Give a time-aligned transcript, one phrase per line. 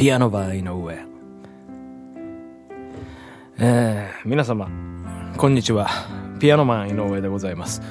[0.00, 0.96] ピアノバー井上。
[3.58, 4.66] えー、皆様、
[5.36, 5.90] こんにちは。
[6.40, 7.82] ピアノマン井上でございます。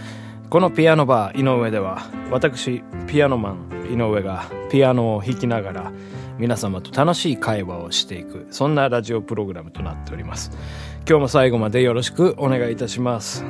[0.49, 5.91] このピアノバー井上では、私、ピアノマン井上がピアノを弾きながら、
[6.39, 10.49] 皆様と楽しい会話をしていく、そんなラジオプログラムとなっております。
[11.07, 13.45] 今日も最後までよろしくお願いいたします。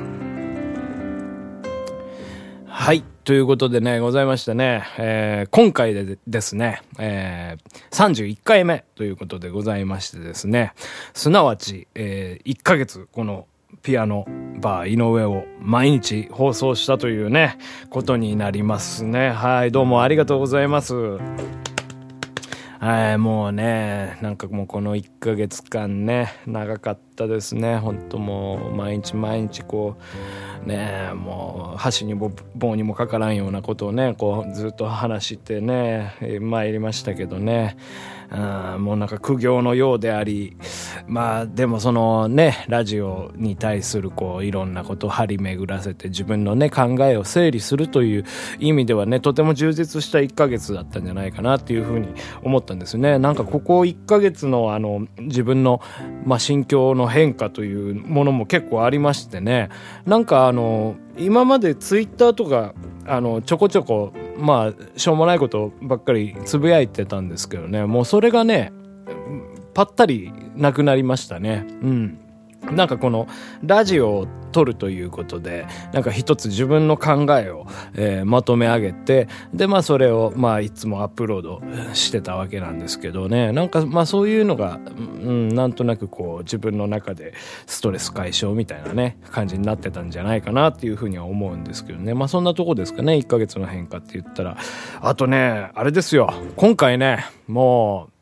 [3.24, 10.72] ということでね、ございましてね、えー、今回でですね、えー、31回目ということでございましてですね、
[11.12, 13.46] すなわち、えー、1ヶ月、この
[13.82, 14.26] ピアノ
[14.60, 17.58] バー井上を毎日放送したというね、
[17.90, 19.30] ことになりますね。
[19.30, 20.94] はい、どうもありがとうございます。
[22.80, 27.76] はい、もうね、なんかもうこの1ヶ月間ね、長かったですね。
[27.76, 29.96] ほんともう、毎日毎日こ
[30.64, 37.76] う、ね、もう、箸にも棒にもかからんようなことをね、こう、ずっと話してね、参りましたけどね。
[38.32, 40.56] うん、もうなんか苦行のようであり、
[41.08, 48.24] まあでもそのね、ラジオに対するこういろんなことを張り巡らせて自分のね、考えを整理するという
[48.60, 52.08] 意味ではね、とても充実した1ヶ月だったんじゃないかなっていうふうに
[52.42, 53.18] 思ったんですね。
[53.18, 55.80] なんかここ1ヶ月のあの自分の、
[56.24, 59.68] まあ、心境の変化というものも結構ありましてね、
[60.06, 62.74] なんかあの、今までツイッターとか
[63.06, 67.84] あのちょこちょこまあしょうもないことばっかりつぶやいてたんですけどね。
[67.84, 68.72] もうそれがね
[69.74, 71.66] ぱったりなくなりましたね。
[71.82, 72.18] うん。
[72.62, 73.26] なんかこの
[73.62, 81.62] ラジオを撮るということで、なんか一つ自分の考えを、えー、まとめ上げて、で、まあそれを、まあいつもアップロード
[81.94, 87.34] してたわけなんですけどね、なんかまあそういうのが、うん、なんとなくこう自分の中で
[87.66, 94.56] ストレス解消みたいなね、感じになってたんじゃないかなっていうふうには思うんですけどね、まあそんなとこですかね、1ヶ月の変化って言ったら。
[95.00, 98.19] あとね、あれですよ、今回ね、もう、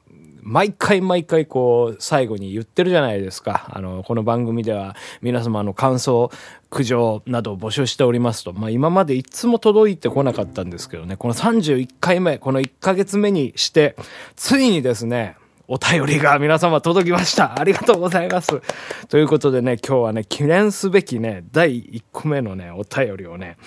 [0.48, 3.68] 毎回毎回こう、最後に言ってるじゃないですか。
[3.70, 6.30] あの、この番組では皆様の感想、
[6.70, 8.54] 苦情などを募集しておりますと。
[8.54, 13.94] まあ今までいつも届いてこなかったんですけどね、この31回目、この1ヶ月目にして、
[14.36, 17.60] ついにですね、お便りが皆様届きました。
[17.60, 18.62] ありがとうございます。
[19.08, 23.58] ということでね、今日はね、記念すべきね、第1個目のね、お便りをね、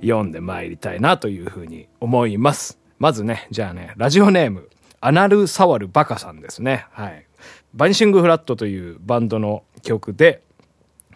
[0.00, 2.80] 読んで参りたいなというふうに思います。
[2.98, 4.68] まずね、じゃあね、ラジオネーム、
[5.06, 6.86] アナルサワルバカさんですね。
[6.90, 7.24] はい。
[7.74, 10.42] バニシングフラットというバンドの曲で、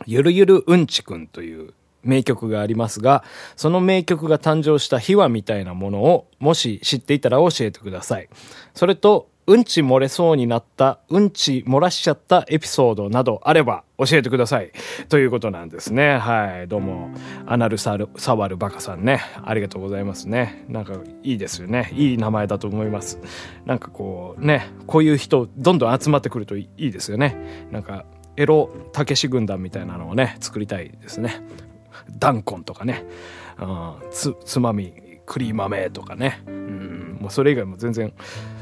[0.07, 1.75] ゆるゆるうんちくんという
[2.05, 3.25] 名曲がありますが、
[3.57, 8.29] その名曲が誕生した秘話みたいなものを、もし知っていたら教えてください。
[8.77, 14.71] それと、うんち漏れそうになった、うんち漏らしちゃったエピソードなどあれば教えてください。
[15.09, 16.19] ということなんですね。
[16.19, 16.69] はい。
[16.69, 17.11] どうも、
[17.47, 19.21] アナルサル、サワルバカさんね。
[19.45, 20.65] ありがとうございますね。
[20.69, 21.91] なんかいいですよね。
[21.95, 23.19] いい名前だと思います。
[23.67, 27.67] なんかこう、ね、こういう人、どんどん集まってくるといいですよね。
[27.71, 28.05] なんか、
[28.37, 31.43] エロたけし軍団みたいなのをね、作りたいですね。
[32.19, 33.05] ダンコンとかね。
[33.59, 34.95] うん、つ、つまみ、
[35.27, 36.43] クリーマメとかね。
[36.47, 38.13] うん、もうそれ以外も全然、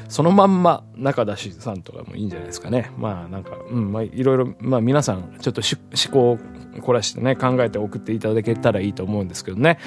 [0.08, 2.90] そのまんま中田さんとかもいいんじゃないですかね。
[2.96, 6.38] まあなんか、うん、まあいろいろ、まあ皆さんちょっと思考を
[6.80, 9.78] 凝らしてね、考えて送っていただけたらいいと思うんですけどね。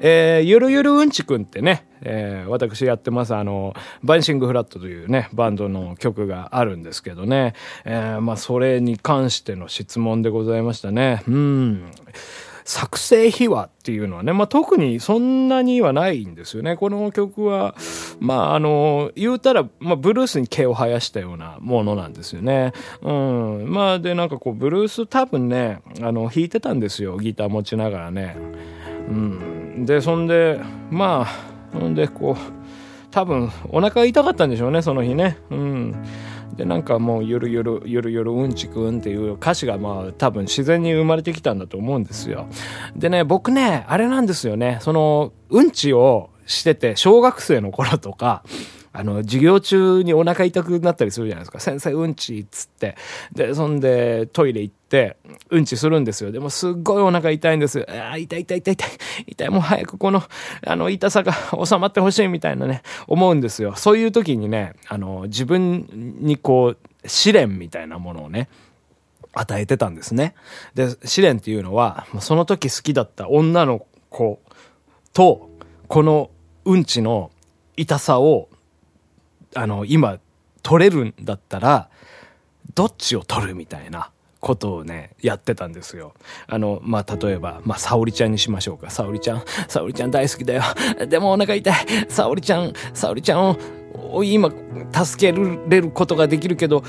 [0.00, 7.54] えー、ゆるゆるうんちくんってね、えー、私やってます、あの、バンシングフラットというね、バンドの曲があるんですけどね。
[7.84, 11.22] えー、まあそれに関しての質問でございましたね。
[11.28, 11.84] うん。
[12.68, 16.76] 作成秘話っていうのはね、まあ、特にそんなにはないんですよね。
[16.76, 17.74] この曲は、
[18.20, 22.74] まあ、あの、言うたら、まあ、ブルースに毛を生やしたようなものなんですよね。
[23.00, 23.64] うん。
[23.72, 27.16] まあ、で、なんかこう、ブルース多分ね、あの、弾いてたんですよ。
[27.16, 28.36] ギター持ちながらね。
[29.08, 29.86] うん。
[29.86, 31.26] で、そんで、ま
[31.72, 32.52] あ、ほんで、こう、
[33.10, 35.38] 多分、お腹痛かったんでしょうね、その日ね。
[35.50, 36.04] うん。
[36.56, 42.48] でなんかもうゆるゆるゆるゆるうんちくんっていう歌詞がまあ多分自然に生まれてきたんだと思うんですよ。
[42.96, 48.42] でね、僕ね、あれなんですよね、そのうんちをしてて小学生の頃とか、
[48.98, 51.60] あの、授業中にお腹痛くなったりするじゃないですか。
[51.60, 52.96] 先生うんちっつって。
[53.32, 55.16] で、そんでトイレ行って、
[55.50, 56.32] うんちするんですよ。
[56.32, 57.86] でもすっごいお腹痛いんです。
[57.88, 58.88] あ痛い痛い痛い痛い。
[59.28, 59.50] 痛い。
[59.50, 60.20] もう早くこの、
[60.66, 61.32] あの、痛さが
[61.64, 63.76] 収まってほしいみたいなね、思うんですよ。
[63.76, 66.78] そういう時にね、あの、自分にこう、
[67.08, 68.48] 試練みたいなものをね、
[69.32, 70.34] 与えてたんですね。
[70.74, 74.40] で、試練っていうのは、その時好きだった女の子
[75.12, 75.50] と、
[75.86, 76.30] この
[76.64, 77.30] うんちの
[77.76, 78.48] 痛さを
[79.58, 80.18] あの、今、
[80.62, 81.88] 取れるんだったら、
[82.74, 86.14] どっちを取るみたいなことをね、やってたんですよ。
[86.46, 88.90] あの、まあ、例えば、まあ、沙織ちゃんにしましょうか。
[88.90, 90.62] 沙織ちゃん、沙織ちゃん大好きだよ。
[91.08, 91.74] でもお腹痛い。
[92.08, 93.58] 沙織ちゃん、沙織ちゃん
[94.12, 94.52] を、今、
[94.92, 95.36] 助け
[95.68, 96.84] れることができるけど、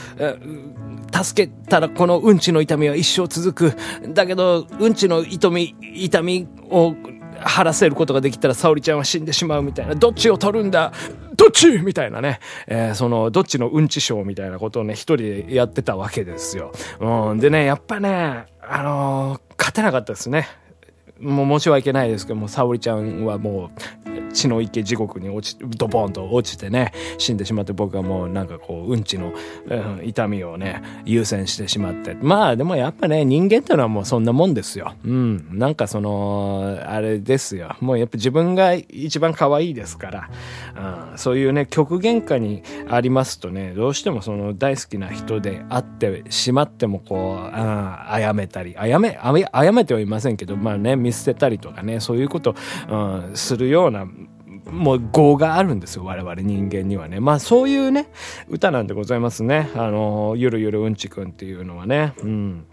[1.12, 3.77] 助けたらこのうんちの痛みは一生続く。
[4.13, 6.94] だけど、うんちの痛み、痛みを
[7.41, 10.94] 晴らせることができたら沙織ちゃんは死んでしまうみたいな、どっちを取るんだ？
[11.36, 11.80] どっち？
[11.80, 16.71] みたいなね、えー、その、どっちのうんちショーみたいなことをね、一人でやってたわけですよ。
[17.00, 20.47] うん、でね、やっぱね、あのー、勝てなかったですね。
[21.19, 23.99] もう申し訳ないですけども、沙織ちゃんはもう、
[24.34, 29.34] 血の池地獄に落ち、ドボンと落ちてね、死んでしまって僕はもうなんかこう、うんちの、
[29.68, 32.16] うん、痛みをね、優先してしまって。
[32.22, 34.94] まあでもやっぱね、人間ってのはもうそんなもんですよ。
[35.06, 35.48] うん。
[35.52, 37.76] なんかその、あれですよ。
[37.80, 40.30] もうやっぱ自分が一番可愛いですから、
[41.12, 52.56] うん、そういうね、極限下にありますとね、どうしてもその大好きな人であってしまってもこう、あやめたり、あやめ、あやめてはいませんけど、まあね、見捨てたりとかね、そういうこと、
[52.90, 54.08] うん、するような
[54.71, 57.19] もう業があるんですよ、我々人間にはね。
[57.19, 58.10] まあそういうね、
[58.48, 59.69] 歌なんでございますね。
[59.75, 62.13] あの、ゆるゆるうんちくんっていうのはね。
[62.21, 62.66] うん。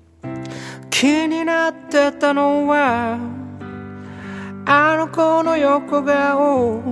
[0.91, 3.19] 気になってたのは、
[4.65, 6.83] あの子の横顔。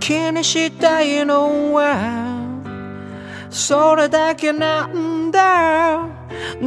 [0.00, 2.36] 気にしたいのは、
[3.50, 6.06] それだけなんだ。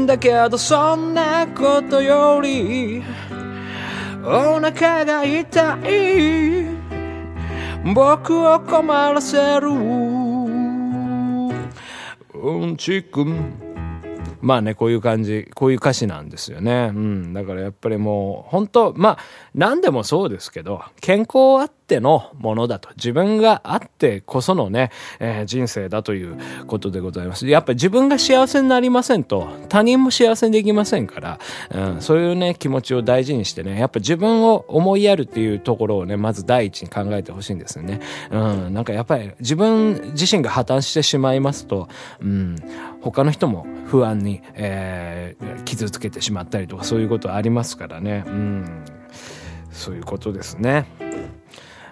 [0.05, 3.01] だけどそんなことより、
[4.23, 6.68] お腹が痛い
[7.83, 9.69] 僕を困らせる
[12.33, 13.68] うんちくん
[14.41, 19.17] まあねこういう感じこういう歌詞なんですよねうんだからやっぱりもう本当まあ
[19.53, 22.89] 何でもそうですけど健康あってのものだと。
[22.95, 26.37] 自分があってこそのね、えー、人生だという
[26.67, 27.47] ことでございます。
[27.47, 31.39] やっぱり自分が幸せになりませんと、他人も幸せにできませんから、
[31.71, 37.99] うん、そういうね、気持ちを大事にしてね、やっぱ自分を思いやるっていうところをね、まず第一に考えてほしいんですよね。
[38.29, 41.89] うん、なんかやっぱり自分自身が破綻してしまいますと、
[42.21, 42.55] うん、
[43.01, 48.23] 他の人も不安に、えー、傷つけてしまったりとかそういうことありますからね。
[48.27, 48.85] うん、
[49.71, 50.85] そういうことですね。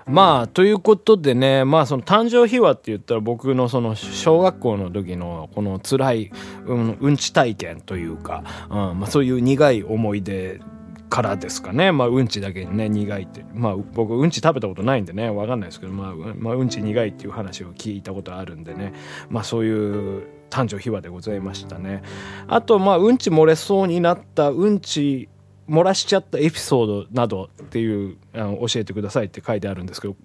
[0.06, 6.32] まあ、ということでね、まあその誕生秘話って言ったら僕のその小学校の時のこの辛い、
[6.66, 10.62] うん、うんち体験というか、うんまあそういう苦い思い出
[11.10, 11.92] からですかね。
[11.92, 13.46] まあ、うんちだけにね、苦いって。
[13.54, 18.94] まあ、僕、うんち食べたことないんでね、わかんないですけど、まあ、まあ、うんち苦いっていう話を聞いたことあるんでね。
[19.30, 19.72] まあ、そうい
[20.20, 22.04] う誕生秘話でございましたね。
[22.48, 25.30] あと、まあ、うんち漏れそうになったうんち
[25.70, 30.16] 漏らしちゃったエピソードなどっていうあの教えてくださいって書いてあるんですけど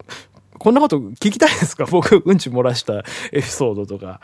[0.56, 1.84] こんなこと聞きたいですか？
[1.86, 2.98] 僕うんち漏らした
[3.32, 4.20] エピソードとか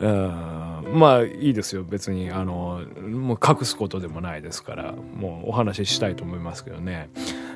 [0.00, 2.30] うんまあいいですよ別に。
[2.30, 7.10] あのもう隠すことでもないですからもうお話ししたいと思いますけどね。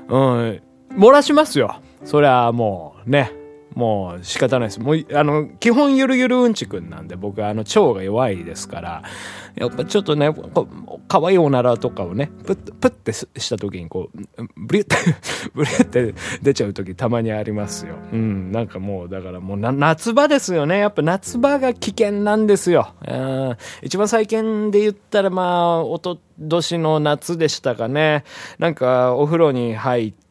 [0.09, 0.63] うん
[0.97, 1.81] 漏らしますよ。
[2.05, 3.42] そりゃもうね。
[3.75, 4.81] もう仕方ないです。
[4.81, 9.03] もう、あの、基本ゆるゆるうんちくんなんで、僕はあの、腸が弱いですから、
[9.55, 10.31] やっぱちょっとね、
[11.09, 14.19] 可愛いおならとかをね、プッ、プッてした時にこう、
[14.57, 14.97] ブリュって
[15.55, 17.97] ブリュって出ちゃう時たまにありますよ。
[18.13, 20.79] うん、なんかもう、だからもう夏場ですよね。
[20.79, 22.95] やっぱ夏場が危険なんですよ。
[23.07, 28.25] うん、一番最近で言ったらまあ、おととしの夏でしたかね。
[28.59, 30.22] なんかお風呂に入って、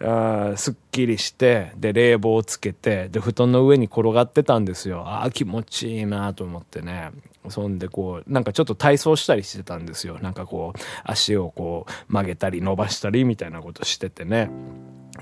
[0.00, 5.02] あすっきりして、で、冷房をつけて、で、布団の上に転がってたんですよ。
[5.06, 7.10] ああ、気持ちいいなと思ってね。
[7.48, 10.18] そんでこう、なんかちょっと体操したりしてたんですよ。
[10.20, 14.50] なんかこう、足をこう、曲げたり伸ばしたりみたいなことしててね。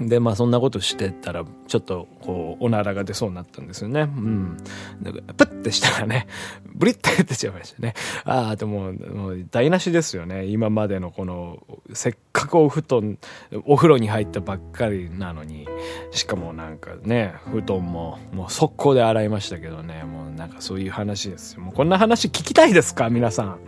[0.00, 4.02] で、まあそんなことしてたら、ちょっとこう、おならが出そうになったんですよね。
[4.02, 4.56] うん。
[5.00, 6.26] でプッてしたらね、
[6.74, 7.94] ブリッて出ちゃいましたね。
[8.24, 10.46] ああ、でも、もう台無しですよね。
[10.46, 13.18] 今までのこの、せっかくお布団、
[13.66, 15.68] お風呂に入ったばっかりなのに、
[16.10, 21.60] しかもなんかね、布団も、もう速攻で洗いましたけどね、もうなんかそういう話ですよ。
[21.60, 23.10] もうこんな話聞きたいですか？
[23.10, 23.58] 皆さん。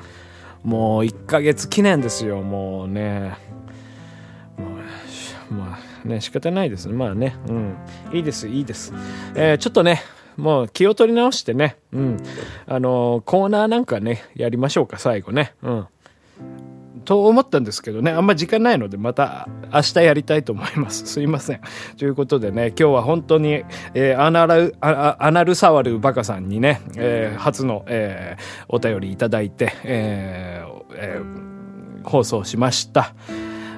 [0.64, 3.36] もう1ヶ月記念ですよ、もうね。
[5.50, 6.94] まあ、ね、仕方ないですね。
[6.94, 7.76] まあね、うん。
[8.12, 8.92] いいです、いいです。
[9.34, 10.02] えー、ちょっとね、
[10.36, 12.16] もう気を取り直してね、うん。
[12.66, 15.54] あのー、コーナーなんかね、やりましょうか、最後ね。
[15.62, 15.86] うん。
[17.06, 21.06] と思ったんですけどね、あんま時間ないので、また明日やりたいと思います。
[21.08, 21.60] すいません。
[21.96, 33.14] ということでね、今日は本当に、えー、アナル、アナル触るバカさんにね、えー、初の、えー、お便りいただいて、えーえー、放送しました。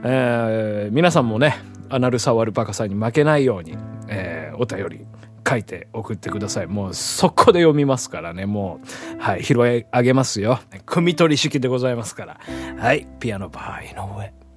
[0.05, 1.57] えー、皆さんもね、
[1.89, 3.77] アナル触るバカさんに負けないように、
[4.09, 5.07] えー、お便り
[5.49, 6.67] 書いて送ってください。
[6.67, 8.47] もうそこで読みますからね。
[8.47, 8.81] も
[9.19, 10.61] う、はい、拾い上げますよ。
[10.85, 12.41] 組み取り式でございますから。
[12.79, 14.48] はい、ピアノバー井上。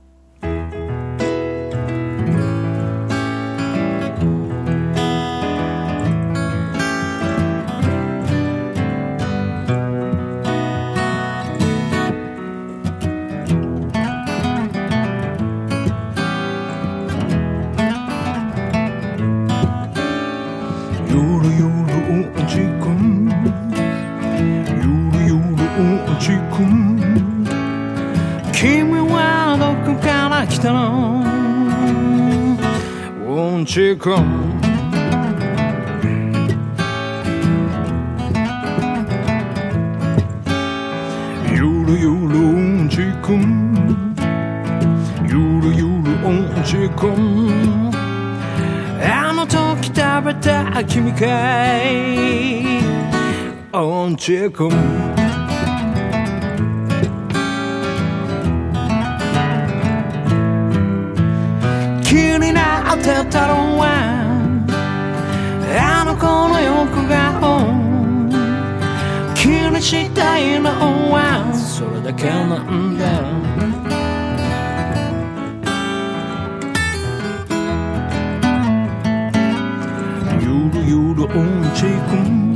[33.31, 34.59] うんちくん
[41.49, 44.13] ゆるゆるうんちくん
[45.23, 47.89] ゆるゆるうんちくん
[49.01, 51.25] あの時食べた君か
[51.83, 52.81] い
[53.73, 54.49] うんち
[63.01, 63.85] てたのは
[65.79, 67.81] あの子の横顔。
[69.33, 70.69] 気にしたいの
[71.11, 73.05] はそれだけなんだ。
[80.39, 82.13] ゆるゆるうんちく。
[82.13, 82.53] ん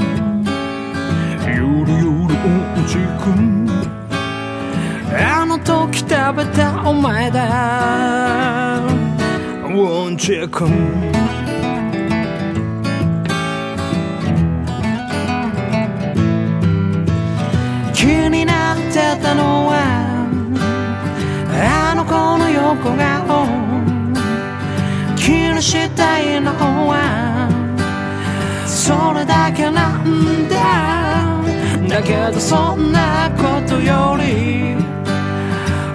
[1.48, 2.48] ゆるゆるう
[2.82, 3.26] んちく。
[3.32, 3.42] ん
[5.18, 8.65] あの時食べたお前だ。
[9.86, 10.70] うんちくん
[17.94, 20.26] 気になってたのは
[21.52, 23.46] あの子の横顔
[25.16, 26.52] 気にしたいの
[26.88, 27.48] は
[28.66, 30.56] それだけなんだ。
[31.88, 34.76] だけどそんなことより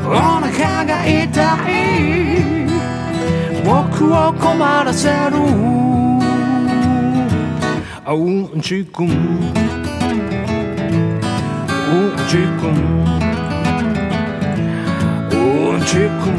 [0.07, 2.70] お腹が痛い。
[3.65, 5.15] 僕を困らせる
[8.05, 9.15] あうんちくんうん
[12.29, 12.69] ちくん
[15.31, 15.37] う
[15.77, 16.33] んちくん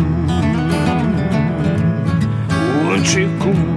[2.94, 3.71] うんちくんうん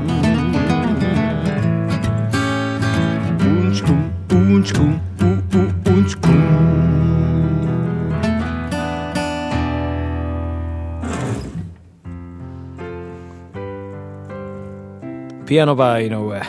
[15.55, 16.43] ピアノバー井上。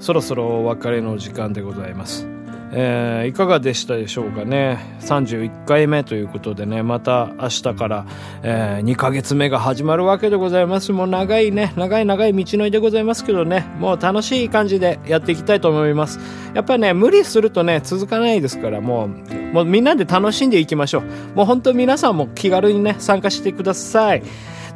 [0.00, 2.26] そろそろお別れの時間でございます。
[2.72, 4.98] えーいかがでしたでしょうかね。
[5.02, 6.82] 31回目ということでね。
[6.82, 8.04] また明日から、
[8.42, 10.90] え2ヶ月目が始まるわけでございます。
[10.90, 11.72] もう長いね。
[11.76, 13.64] 長い長い道のりでございますけどね。
[13.78, 16.18] もう楽しい感じでやっていきたいと思います。
[16.52, 21.36] やっぱりね無理するとね続かないですからもうもうみんなで楽しんでいきましょう。
[21.36, 24.24] もう本当皆さんも気軽にね参加してください。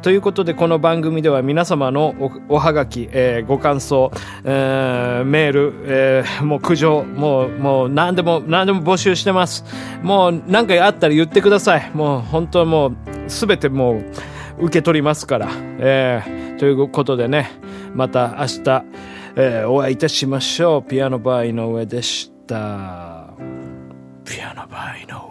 [0.01, 2.15] ということでこの番組では皆様の
[2.49, 4.11] おおはがき、えーご感想、
[4.43, 9.63] えーメール、えーもう苦情もうもう何でも何でも募集してます。
[10.01, 11.91] もう何かあったら言ってください。
[11.93, 12.95] もう本当もう
[13.27, 14.01] 全ても
[14.59, 17.51] う受け取りますから、えーということでね
[17.93, 18.83] また明日、
[19.35, 20.89] えーお会いいたしましょう。
[20.89, 23.29] ピアノバー井上でした。
[24.25, 25.30] ピアノバー井上。